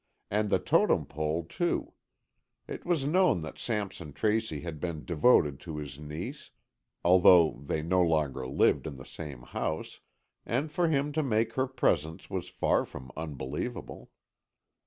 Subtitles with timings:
[0.31, 1.93] And the Totem Pole, too.
[2.67, 6.49] It was known that Sampson Tracy had been devoted to his niece,
[7.05, 9.99] although they no longer lived in the same house,
[10.43, 14.09] and for him to make her presents was far from unbelievable.